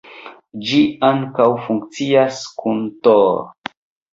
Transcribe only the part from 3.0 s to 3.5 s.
Tor.